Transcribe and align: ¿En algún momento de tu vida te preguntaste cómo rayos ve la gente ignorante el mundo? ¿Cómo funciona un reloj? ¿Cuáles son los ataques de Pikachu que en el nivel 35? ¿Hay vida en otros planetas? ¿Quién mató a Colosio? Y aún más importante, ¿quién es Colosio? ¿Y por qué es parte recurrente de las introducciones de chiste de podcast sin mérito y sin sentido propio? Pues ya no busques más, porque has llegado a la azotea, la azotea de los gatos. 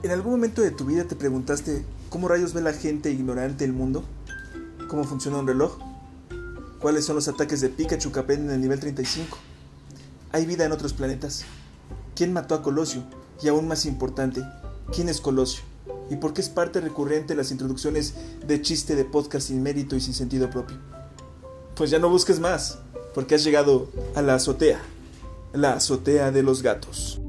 ¿En 0.00 0.12
algún 0.12 0.32
momento 0.32 0.62
de 0.62 0.70
tu 0.70 0.84
vida 0.84 1.04
te 1.04 1.16
preguntaste 1.16 1.84
cómo 2.08 2.28
rayos 2.28 2.54
ve 2.54 2.60
la 2.60 2.72
gente 2.72 3.10
ignorante 3.10 3.64
el 3.64 3.72
mundo? 3.72 4.04
¿Cómo 4.86 5.02
funciona 5.02 5.38
un 5.38 5.46
reloj? 5.48 5.76
¿Cuáles 6.80 7.04
son 7.04 7.16
los 7.16 7.26
ataques 7.26 7.60
de 7.60 7.68
Pikachu 7.68 8.12
que 8.12 8.20
en 8.32 8.48
el 8.48 8.60
nivel 8.60 8.78
35? 8.78 9.36
¿Hay 10.30 10.46
vida 10.46 10.64
en 10.64 10.70
otros 10.70 10.92
planetas? 10.92 11.44
¿Quién 12.14 12.32
mató 12.32 12.54
a 12.54 12.62
Colosio? 12.62 13.02
Y 13.42 13.48
aún 13.48 13.66
más 13.66 13.86
importante, 13.86 14.44
¿quién 14.94 15.08
es 15.08 15.20
Colosio? 15.20 15.62
¿Y 16.10 16.16
por 16.16 16.32
qué 16.32 16.42
es 16.42 16.48
parte 16.48 16.80
recurrente 16.80 17.34
de 17.34 17.36
las 17.36 17.50
introducciones 17.50 18.14
de 18.46 18.62
chiste 18.62 18.94
de 18.94 19.04
podcast 19.04 19.48
sin 19.48 19.64
mérito 19.64 19.96
y 19.96 20.00
sin 20.00 20.14
sentido 20.14 20.48
propio? 20.48 20.76
Pues 21.74 21.90
ya 21.90 21.98
no 21.98 22.08
busques 22.08 22.38
más, 22.38 22.78
porque 23.14 23.34
has 23.34 23.42
llegado 23.42 23.88
a 24.14 24.22
la 24.22 24.36
azotea, 24.36 24.80
la 25.52 25.72
azotea 25.72 26.30
de 26.30 26.44
los 26.44 26.62
gatos. 26.62 27.20